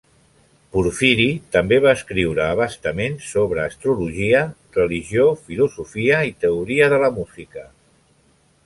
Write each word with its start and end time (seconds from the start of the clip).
Porfiri 0.75 1.27
també 1.55 1.77
va 1.83 1.91
escriure 1.97 2.43
a 2.53 2.57
bastament 2.61 3.19
sobre 3.27 3.61
astrologia, 3.67 4.41
religió, 4.81 5.29
filosofia 5.51 6.27
i 6.33 6.37
teoria 6.47 6.91
de 6.97 7.05
la 7.07 7.15
música. 7.21 7.71